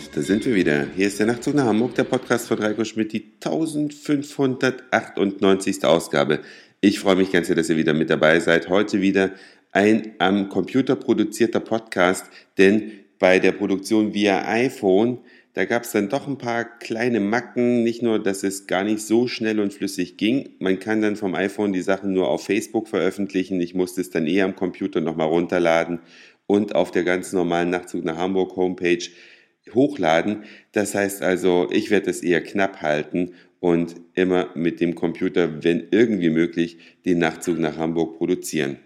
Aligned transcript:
Und 0.00 0.16
da 0.16 0.22
sind 0.22 0.46
wir 0.46 0.54
wieder. 0.54 0.86
Hier 0.96 1.08
ist 1.08 1.18
der 1.18 1.26
Nachtzug 1.26 1.54
nach 1.54 1.66
Hamburg, 1.66 1.94
der 1.94 2.04
Podcast 2.04 2.48
von 2.48 2.58
Reiko 2.58 2.84
Schmidt, 2.84 3.12
die 3.12 3.34
1598. 3.44 5.84
Ausgabe. 5.84 6.40
Ich 6.80 7.00
freue 7.00 7.16
mich 7.16 7.30
ganz 7.30 7.48
sehr, 7.48 7.56
dass 7.56 7.68
ihr 7.68 7.76
wieder 7.76 7.92
mit 7.92 8.08
dabei 8.08 8.40
seid. 8.40 8.70
Heute 8.70 9.02
wieder 9.02 9.32
ein 9.72 10.14
am 10.18 10.48
Computer 10.48 10.96
produzierter 10.96 11.60
Podcast, 11.60 12.24
denn 12.56 12.92
bei 13.18 13.40
der 13.40 13.52
Produktion 13.52 14.14
via 14.14 14.48
iPhone, 14.48 15.18
da 15.52 15.66
gab 15.66 15.82
es 15.82 15.92
dann 15.92 16.08
doch 16.08 16.26
ein 16.26 16.38
paar 16.38 16.64
kleine 16.64 17.20
Macken. 17.20 17.82
Nicht 17.82 18.02
nur, 18.02 18.22
dass 18.22 18.42
es 18.42 18.66
gar 18.66 18.84
nicht 18.84 19.02
so 19.02 19.28
schnell 19.28 19.60
und 19.60 19.74
flüssig 19.74 20.16
ging. 20.16 20.54
Man 20.60 20.78
kann 20.78 21.02
dann 21.02 21.16
vom 21.16 21.34
iPhone 21.34 21.74
die 21.74 21.82
Sachen 21.82 22.14
nur 22.14 22.28
auf 22.28 22.46
Facebook 22.46 22.88
veröffentlichen. 22.88 23.60
Ich 23.60 23.74
musste 23.74 24.00
es 24.00 24.08
dann 24.08 24.26
eher 24.26 24.46
am 24.46 24.56
Computer 24.56 25.02
nochmal 25.02 25.28
runterladen 25.28 25.98
und 26.46 26.74
auf 26.74 26.90
der 26.90 27.04
ganz 27.04 27.34
normalen 27.34 27.68
Nachtzug 27.68 28.02
nach 28.02 28.16
Hamburg 28.16 28.56
Homepage 28.56 29.10
hochladen. 29.74 30.44
Das 30.72 30.94
heißt 30.94 31.22
also, 31.22 31.68
ich 31.70 31.90
werde 31.90 32.10
es 32.10 32.22
eher 32.22 32.42
knapp 32.42 32.82
halten 32.82 33.32
und 33.60 33.96
immer 34.14 34.48
mit 34.54 34.80
dem 34.80 34.94
Computer, 34.94 35.62
wenn 35.62 35.88
irgendwie 35.90 36.30
möglich, 36.30 36.78
den 37.04 37.18
Nachtzug 37.18 37.58
nach 37.58 37.76
Hamburg 37.76 38.18
produzieren. 38.18 38.78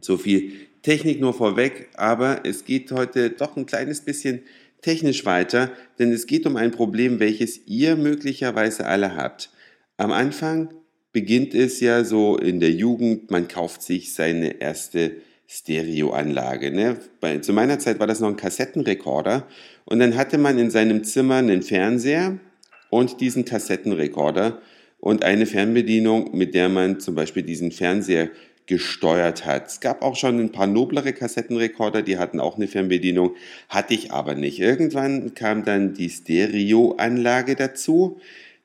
So 0.00 0.16
viel 0.16 0.52
Technik 0.82 1.20
nur 1.20 1.32
vorweg, 1.32 1.88
aber 1.94 2.40
es 2.44 2.64
geht 2.64 2.92
heute 2.92 3.30
doch 3.30 3.56
ein 3.56 3.66
kleines 3.66 4.00
bisschen 4.02 4.42
technisch 4.82 5.24
weiter, 5.24 5.72
denn 5.98 6.12
es 6.12 6.26
geht 6.26 6.46
um 6.46 6.56
ein 6.56 6.70
Problem, 6.70 7.20
welches 7.20 7.66
ihr 7.66 7.96
möglicherweise 7.96 8.86
alle 8.86 9.16
habt. 9.16 9.50
Am 9.96 10.12
Anfang 10.12 10.74
beginnt 11.12 11.54
es 11.54 11.80
ja 11.80 12.04
so 12.04 12.36
in 12.36 12.60
der 12.60 12.72
Jugend, 12.72 13.30
man 13.30 13.48
kauft 13.48 13.82
sich 13.82 14.12
seine 14.12 14.60
erste 14.60 15.12
Stereoanlage. 15.46 16.70
Ne? 16.70 16.96
Bei, 17.20 17.38
zu 17.38 17.52
meiner 17.52 17.78
Zeit 17.78 18.00
war 18.00 18.06
das 18.06 18.20
noch 18.20 18.28
ein 18.28 18.36
Kassettenrekorder 18.36 19.46
und 19.84 19.98
dann 19.98 20.16
hatte 20.16 20.38
man 20.38 20.58
in 20.58 20.70
seinem 20.70 21.04
Zimmer 21.04 21.36
einen 21.36 21.62
Fernseher 21.62 22.38
und 22.90 23.20
diesen 23.20 23.44
Kassettenrekorder 23.44 24.60
und 25.00 25.24
eine 25.24 25.46
Fernbedienung, 25.46 26.36
mit 26.36 26.54
der 26.54 26.68
man 26.68 27.00
zum 27.00 27.14
Beispiel 27.14 27.42
diesen 27.42 27.72
Fernseher 27.72 28.30
gesteuert 28.66 29.44
hat. 29.44 29.66
Es 29.66 29.80
gab 29.80 30.02
auch 30.02 30.16
schon 30.16 30.40
ein 30.40 30.52
paar 30.52 30.66
noblere 30.66 31.12
Kassettenrekorder, 31.12 32.02
die 32.02 32.18
hatten 32.18 32.40
auch 32.40 32.56
eine 32.56 32.68
Fernbedienung, 32.68 33.34
hatte 33.68 33.94
ich 33.94 34.12
aber 34.12 34.34
nicht. 34.34 34.60
Irgendwann 34.60 35.34
kam 35.34 35.64
dann 35.64 35.92
die 35.92 36.08
Stereoanlage 36.08 37.56
dazu. 37.56 38.18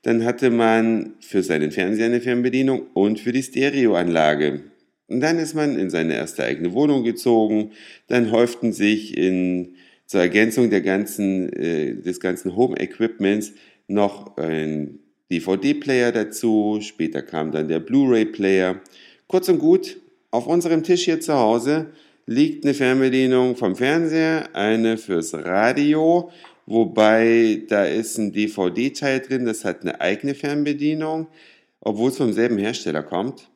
Dann 0.03 0.23
hatte 0.23 0.49
man 0.49 1.13
für 1.19 1.43
seinen 1.43 1.71
Fernseher 1.71 2.05
eine 2.05 2.21
Fernbedienung 2.21 2.83
und 2.93 3.19
für 3.19 3.33
die 3.33 3.43
Stereoanlage. 3.43 4.61
Und 5.09 5.21
dann 5.21 5.39
ist 5.39 5.55
man 5.55 5.77
in 5.77 5.89
seine 5.89 6.15
erste 6.15 6.43
eigene 6.43 6.73
Wohnung 6.73 7.03
gezogen. 7.03 7.71
Dann 8.07 8.31
häuften 8.31 8.73
sich 8.73 9.17
in, 9.17 9.75
zur 10.05 10.21
Ergänzung 10.21 10.69
der 10.69 10.81
ganzen, 10.81 11.51
äh, 11.53 11.95
des 11.95 12.19
ganzen 12.19 12.55
Home-Equipments 12.55 13.53
noch 13.87 14.37
ein 14.37 14.99
DVD-Player 15.31 16.11
dazu. 16.11 16.79
Später 16.81 17.23
kam 17.23 17.51
dann 17.51 17.67
der 17.67 17.79
Blu-ray-Player. 17.79 18.81
Kurz 19.27 19.49
und 19.49 19.59
gut, 19.59 19.97
auf 20.31 20.45
unserem 20.45 20.83
Tisch 20.83 21.05
hier 21.05 21.19
zu 21.19 21.33
Hause 21.33 21.87
liegt 22.27 22.63
eine 22.63 22.75
Fernbedienung 22.75 23.55
vom 23.55 23.75
Fernseher, 23.75 24.49
eine 24.53 24.97
fürs 24.97 25.33
Radio, 25.33 26.29
wobei 26.67 27.63
da 27.67 27.85
ist 27.85 28.19
ein 28.19 28.31
DVD-Teil 28.31 29.21
drin, 29.21 29.45
das 29.45 29.65
hat 29.65 29.81
eine 29.81 29.99
eigene 29.99 30.35
Fernbedienung, 30.35 31.25
obwohl 31.79 32.11
es 32.11 32.17
vom 32.17 32.31
selben 32.31 32.59
Hersteller 32.59 33.01
kommt. 33.01 33.49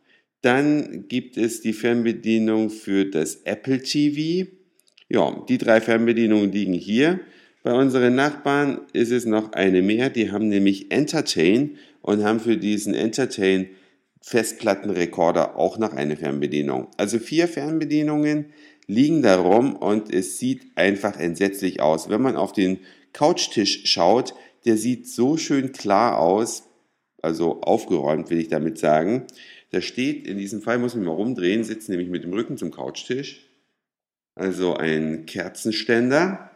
Dann 0.44 1.06
gibt 1.08 1.38
es 1.38 1.62
die 1.62 1.72
Fernbedienung 1.72 2.70
für 2.70 3.06
das 3.06 3.38
Apple 3.46 3.82
TV. 3.82 4.50
Ja, 5.08 5.42
die 5.48 5.58
drei 5.58 5.80
Fernbedienungen 5.80 6.52
liegen 6.52 6.74
hier. 6.74 7.22
Bei 7.64 7.72
unseren 7.74 8.16
Nachbarn 8.16 8.82
ist 8.92 9.12
es 9.12 9.24
noch 9.24 9.54
eine 9.54 9.82
mehr. 9.82 10.10
Die 10.10 10.32
haben 10.32 10.50
nämlich 10.50 10.92
Entertain 10.92 11.78
und 12.02 12.26
haben 12.26 12.42
für 12.42 12.58
diesen 12.58 12.94
Entertain 12.94 13.70
Festplattenrekorder 14.22 15.56
auch 15.58 15.78
noch 15.78 15.94
eine 15.94 16.18
Fernbedienung. 16.18 16.88
Also 16.98 17.20
vier 17.20 17.48
Fernbedienungen 17.48 18.48
liegen 18.86 19.22
da 19.22 19.38
rum 19.38 19.78
und 19.78 20.14
es 20.14 20.40
sieht 20.40 20.76
einfach 20.76 21.18
entsetzlich 21.18 21.82
aus. 21.82 22.10
Wenn 22.10 22.22
man 22.22 22.36
auf 22.36 22.52
den 22.52 22.80
Couchtisch 23.14 23.84
schaut, 23.86 24.34
der 24.66 24.76
sieht 24.76 25.08
so 25.08 25.38
schön 25.38 25.72
klar 25.72 26.20
aus, 26.20 26.64
also 27.22 27.62
aufgeräumt 27.62 28.30
will 28.30 28.40
ich 28.40 28.50
damit 28.50 28.78
sagen. 28.78 29.26
Da 29.74 29.82
steht, 29.82 30.28
in 30.28 30.38
diesem 30.38 30.62
Fall 30.62 30.78
muss 30.78 30.94
ich 30.94 31.02
mal 31.02 31.10
rumdrehen, 31.10 31.64
sitzt 31.64 31.90
nämlich 31.90 32.08
mit 32.08 32.24
dem 32.24 32.32
Rücken 32.32 32.58
zum 32.58 32.70
Couchtisch. 32.70 33.50
Also 34.36 34.76
ein 34.76 35.26
Kerzenständer, 35.26 36.52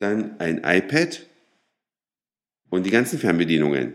dann 0.00 0.40
ein 0.40 0.62
iPad 0.64 1.24
und 2.70 2.86
die 2.86 2.90
ganzen 2.90 3.20
Fernbedienungen. 3.20 3.92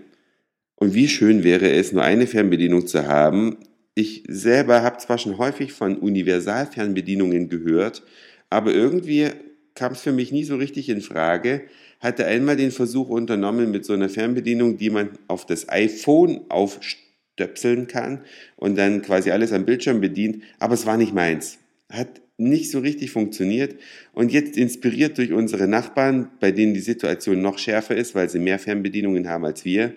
Und 0.75 0.93
wie 0.93 1.09
schön 1.09 1.43
wäre 1.43 1.69
es, 1.69 1.91
nur 1.91 2.03
eine 2.03 2.27
Fernbedienung 2.27 2.87
zu 2.87 3.07
haben. 3.07 3.57
Ich 3.93 4.23
selber 4.29 4.81
habe 4.81 4.99
zwar 4.99 5.17
schon 5.17 5.37
häufig 5.37 5.73
von 5.73 5.97
Universalfernbedienungen 5.97 7.49
gehört, 7.49 8.03
aber 8.49 8.73
irgendwie 8.73 9.31
kam 9.75 9.91
es 9.91 10.01
für 10.01 10.13
mich 10.13 10.31
nie 10.31 10.45
so 10.45 10.55
richtig 10.55 10.87
in 10.87 11.01
Frage. 11.01 11.63
Hatte 11.99 12.25
einmal 12.25 12.55
den 12.55 12.71
Versuch 12.71 13.09
unternommen 13.09 13.69
mit 13.69 13.83
so 13.83 13.91
einer 13.91 14.07
Fernbedienung, 14.07 14.77
die 14.77 14.89
man 14.89 15.09
auf 15.27 15.45
das 15.45 15.67
iPhone 15.67 16.45
aufstellt 16.47 17.03
stöpseln 17.33 17.87
kann 17.87 18.21
und 18.55 18.77
dann 18.77 19.01
quasi 19.01 19.31
alles 19.31 19.51
am 19.51 19.65
Bildschirm 19.65 20.01
bedient, 20.01 20.43
aber 20.59 20.73
es 20.73 20.85
war 20.85 20.97
nicht 20.97 21.13
meins. 21.13 21.59
Hat 21.89 22.21
nicht 22.37 22.71
so 22.71 22.79
richtig 22.79 23.11
funktioniert 23.11 23.75
und 24.13 24.31
jetzt 24.31 24.57
inspiriert 24.57 25.17
durch 25.17 25.31
unsere 25.33 25.67
Nachbarn, 25.67 26.29
bei 26.39 26.51
denen 26.51 26.73
die 26.73 26.79
Situation 26.79 27.41
noch 27.41 27.57
schärfer 27.57 27.95
ist, 27.95 28.15
weil 28.15 28.29
sie 28.29 28.39
mehr 28.39 28.59
Fernbedienungen 28.59 29.29
haben 29.29 29.45
als 29.45 29.65
wir, 29.65 29.93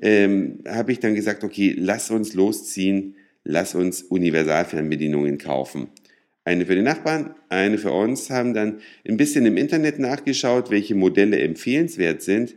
ähm, 0.00 0.58
habe 0.66 0.92
ich 0.92 1.00
dann 1.00 1.14
gesagt, 1.14 1.44
okay, 1.44 1.74
lass 1.76 2.10
uns 2.10 2.34
losziehen, 2.34 3.14
lass 3.44 3.74
uns 3.74 4.02
Universalfernbedienungen 4.02 5.38
kaufen. 5.38 5.88
Eine 6.44 6.66
für 6.66 6.74
die 6.74 6.82
Nachbarn, 6.82 7.34
eine 7.48 7.78
für 7.78 7.92
uns, 7.92 8.30
haben 8.30 8.54
dann 8.54 8.78
ein 9.06 9.16
bisschen 9.16 9.46
im 9.46 9.56
Internet 9.56 9.98
nachgeschaut, 9.98 10.70
welche 10.70 10.94
Modelle 10.94 11.40
empfehlenswert 11.40 12.22
sind 12.22 12.54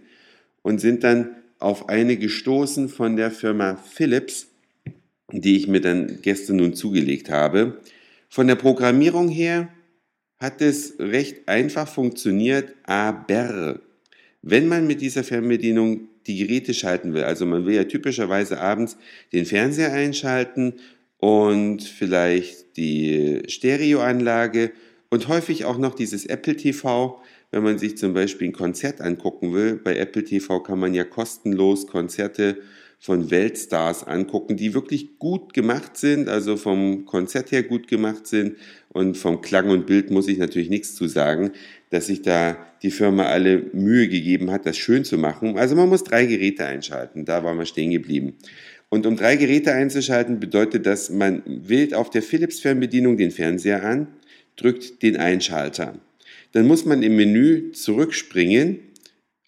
und 0.61 0.79
sind 0.79 1.03
dann 1.03 1.35
auf 1.59 1.89
eine 1.89 2.17
gestoßen 2.17 2.89
von 2.89 3.15
der 3.15 3.31
Firma 3.31 3.75
Philips, 3.75 4.47
die 5.31 5.57
ich 5.57 5.67
mir 5.67 5.81
dann 5.81 6.21
gestern 6.21 6.57
nun 6.57 6.73
zugelegt 6.73 7.29
habe. 7.29 7.79
Von 8.29 8.47
der 8.47 8.55
Programmierung 8.55 9.29
her 9.29 9.69
hat 10.39 10.61
es 10.61 10.95
recht 10.99 11.47
einfach 11.47 11.87
funktioniert, 11.87 12.73
aber 12.83 13.81
wenn 14.41 14.67
man 14.67 14.87
mit 14.87 15.01
dieser 15.01 15.23
Fernbedienung 15.23 16.07
die 16.27 16.37
Geräte 16.37 16.73
schalten 16.73 17.13
will, 17.13 17.23
also 17.23 17.45
man 17.45 17.65
will 17.65 17.75
ja 17.75 17.83
typischerweise 17.83 18.59
abends 18.59 18.97
den 19.33 19.45
Fernseher 19.45 19.91
einschalten 19.91 20.75
und 21.17 21.83
vielleicht 21.83 22.77
die 22.77 23.41
Stereoanlage 23.47 24.71
und 25.09 25.27
häufig 25.27 25.65
auch 25.65 25.77
noch 25.77 25.95
dieses 25.95 26.25
Apple 26.25 26.55
TV, 26.55 27.21
wenn 27.51 27.63
man 27.63 27.77
sich 27.77 27.97
zum 27.97 28.13
Beispiel 28.13 28.49
ein 28.49 28.53
Konzert 28.53 29.01
angucken 29.01 29.53
will, 29.53 29.79
bei 29.83 29.97
Apple 29.97 30.23
TV 30.23 30.59
kann 30.59 30.79
man 30.79 30.93
ja 30.93 31.03
kostenlos 31.03 31.87
Konzerte 31.87 32.57
von 32.99 33.31
Weltstars 33.31 34.03
angucken, 34.03 34.57
die 34.57 34.73
wirklich 34.73 35.17
gut 35.19 35.53
gemacht 35.53 35.95
sind, 35.95 36.27
also 36.27 36.57
vom 36.57 37.05
Konzert 37.05 37.51
her 37.51 37.63
gut 37.63 37.87
gemacht 37.87 38.27
sind 38.27 38.57
und 38.89 39.17
vom 39.17 39.41
Klang 39.41 39.69
und 39.69 39.85
Bild 39.85 40.11
muss 40.11 40.27
ich 40.27 40.37
natürlich 40.37 40.69
nichts 40.69 40.95
zu 40.95 41.07
sagen, 41.07 41.51
dass 41.91 42.07
sich 42.07 42.21
da 42.21 42.57
die 42.83 42.91
Firma 42.91 43.23
alle 43.23 43.69
Mühe 43.71 44.09
gegeben 44.09 44.51
hat, 44.51 44.65
das 44.65 44.77
schön 44.77 45.05
zu 45.05 45.17
machen. 45.17 45.57
Also 45.57 45.75
man 45.75 45.87
muss 45.87 46.03
drei 46.03 46.25
Geräte 46.25 46.65
einschalten, 46.65 47.23
da 47.23 47.43
waren 47.43 47.57
wir 47.57 47.65
stehen 47.65 47.91
geblieben. 47.91 48.33
Und 48.89 49.05
um 49.05 49.15
drei 49.15 49.37
Geräte 49.37 49.71
einzuschalten, 49.71 50.39
bedeutet 50.39 50.85
das, 50.85 51.09
man 51.09 51.41
wählt 51.45 51.93
auf 51.93 52.09
der 52.09 52.21
Philips 52.21 52.59
Fernbedienung 52.59 53.17
den 53.17 53.31
Fernseher 53.31 53.83
an, 53.83 54.07
drückt 54.57 55.03
den 55.03 55.15
Einschalter 55.15 55.93
dann 56.51 56.67
muss 56.67 56.85
man 56.85 57.03
im 57.03 57.15
Menü 57.15 57.71
zurückspringen 57.71 58.79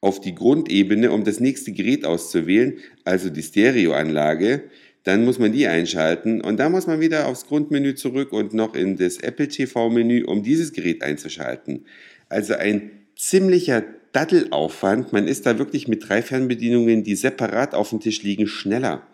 auf 0.02 0.20
die 0.20 0.36
Grundebene, 0.36 1.12
um 1.12 1.24
das 1.24 1.40
nächste 1.40 1.72
Gerät 1.72 2.06
auszuwählen, 2.06 2.80
also 3.04 3.30
die 3.30 3.44
Stereoanlage. 3.44 4.64
Dann 5.04 5.26
muss 5.26 5.40
man 5.40 5.52
die 5.52 5.68
einschalten 5.68 6.42
und 6.42 6.60
dann 6.60 6.72
muss 6.72 6.86
man 6.86 7.00
wieder 7.00 7.28
aufs 7.28 7.48
Grundmenü 7.48 7.96
zurück 7.96 8.34
und 8.34 8.54
noch 8.54 8.76
in 8.76 8.98
das 8.98 9.18
Apple 9.18 9.48
TV-Menü, 9.48 10.26
um 10.26 10.44
dieses 10.44 10.74
Gerät 10.74 11.02
einzuschalten. 11.02 11.86
Also 12.30 12.54
ein 12.54 12.92
ziemlicher 13.16 13.84
Daddelaufwand. 14.12 15.14
Man 15.14 15.28
ist 15.28 15.46
da 15.46 15.58
wirklich 15.58 15.88
mit 15.88 16.08
drei 16.08 16.22
Fernbedienungen, 16.22 17.04
die 17.04 17.16
separat 17.16 17.74
auf 17.74 17.90
dem 17.90 18.00
Tisch 18.00 18.22
liegen, 18.24 18.48
schneller. 18.48 19.08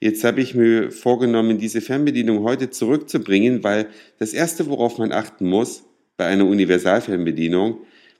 Jetzt 0.00 0.22
habe 0.22 0.40
ich 0.40 0.54
mir 0.54 0.92
vorgenommen, 0.92 1.58
diese 1.58 1.80
Fernbedienung 1.80 2.44
heute 2.44 2.70
zurückzubringen, 2.70 3.64
weil 3.64 3.88
das 4.18 4.32
Erste, 4.32 4.68
worauf 4.68 4.98
man 4.98 5.12
achten 5.12 5.48
muss, 5.48 5.84
bei 6.18 6.26
einer 6.26 6.46
Universalfernbedienung, 6.46 7.78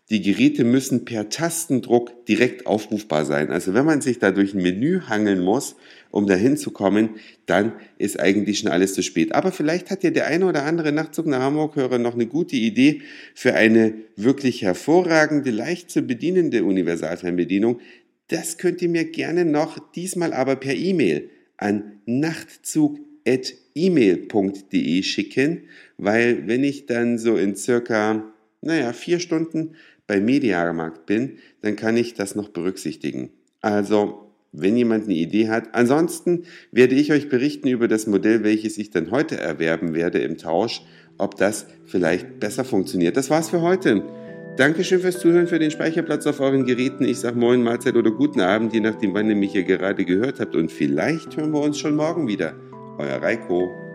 die 0.09 0.23
Geräte 0.23 0.65
müssen 0.65 1.05
per 1.05 1.29
Tastendruck 1.29 2.25
direkt 2.25 2.67
aufrufbar 2.67 3.27
sein. 3.27 3.51
Also 3.51 3.75
wenn 3.75 3.85
man 3.85 4.01
sich 4.01 4.19
da 4.19 4.31
durch 4.31 4.55
ein 4.55 4.63
Menü 4.63 5.03
hangeln 5.03 5.41
muss, 5.41 5.77
um 6.11 6.27
dahin 6.27 6.57
zu 6.57 6.71
kommen, 6.71 7.17
dann 7.45 7.73
ist 7.99 8.19
eigentlich 8.19 8.61
schon 8.61 8.71
alles 8.71 8.95
zu 8.95 9.03
spät. 9.03 9.35
Aber 9.35 9.53
vielleicht 9.53 9.91
hat 9.91 10.03
ja 10.05 10.11
der 10.11 10.27
eine 10.27 10.47
oder 10.47 10.65
andere 10.65 10.93
Nachtzug 10.93 11.27
nach 11.27 11.41
Hamburg-Hörer 11.41 11.99
noch 11.99 12.15
eine 12.15 12.27
gute 12.27 12.57
Idee 12.57 13.03
für 13.35 13.53
eine 13.53 13.95
wirklich 14.17 14.63
hervorragende, 14.63 15.51
leicht 15.51 15.91
zu 15.91 16.01
bedienende 16.01 16.65
Universalfernbedienung. 16.65 17.81
Das 18.29 18.57
könnt 18.57 18.81
ihr 18.81 18.89
mir 18.89 19.05
gerne 19.05 19.45
noch, 19.45 19.79
diesmal 19.93 20.33
aber 20.33 20.57
per 20.57 20.75
E-Mail 20.75 21.29
an 21.59 22.01
nachtzug.email.de 23.79 25.03
schicken, 25.03 25.63
weil 25.97 26.47
wenn 26.47 26.65
ich 26.65 26.87
dann 26.87 27.19
so 27.19 27.37
in 27.37 27.55
circa, 27.57 28.25
naja, 28.61 28.93
vier 28.93 29.21
Stunden 29.21 29.75
bei 30.07 30.21
Mediamarkt 30.21 31.07
bin, 31.07 31.39
dann 31.61 31.77
kann 31.77 31.97
ich 31.97 32.15
das 32.15 32.35
noch 32.35 32.49
berücksichtigen. 32.49 33.31
Also, 33.61 34.25
wenn 34.53 34.77
jemand 34.77 35.05
eine 35.05 35.15
Idee 35.15 35.49
hat. 35.49 35.75
Ansonsten 35.75 36.45
werde 36.73 36.95
ich 36.95 37.13
euch 37.13 37.29
berichten 37.29 37.69
über 37.69 37.87
das 37.87 38.07
Modell, 38.07 38.45
welches 38.45 38.79
ich 38.79 38.91
dann 38.91 39.11
heute 39.11 39.37
erwerben 39.37 39.93
werde 39.95 40.21
im 40.21 40.39
Tausch, 40.39 40.83
ob 41.19 41.37
das 41.37 41.67
vielleicht 41.85 42.41
besser 42.41 42.65
funktioniert. 42.65 43.17
Das 43.19 43.29
war's 43.29 43.51
für 43.51 43.61
heute. 43.61 44.03
Dankeschön 44.57 45.01
fürs 45.01 45.21
Zuhören, 45.21 45.47
für 45.47 45.59
den 45.59 45.71
Speicherplatz 45.71 46.27
auf 46.27 46.41
euren 46.41 46.65
Geräten. 46.65 47.05
Ich 47.05 47.19
sage 47.19 47.39
Moin, 47.39 47.63
Mahlzeit 47.63 47.95
oder 47.95 48.11
guten 48.11 48.41
Abend, 48.41 48.73
je 48.73 48.81
nachdem, 48.81 49.13
wann 49.13 49.29
ihr 49.29 49.37
mich 49.37 49.53
hier 49.53 49.65
gerade 49.65 50.05
gehört 50.05 50.41
habt. 50.41 50.57
Und 50.57 50.73
vielleicht 50.73 51.37
hören 51.37 51.53
wir 51.53 51.61
uns 51.61 51.79
schon 51.79 51.95
morgen 51.95 52.27
wieder. 52.27 52.55
Euer 52.99 53.23
Reiko. 53.23 53.88